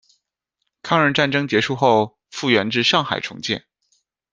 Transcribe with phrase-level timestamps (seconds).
[0.81, 3.65] 抗日战争结束后，复员至上海重建。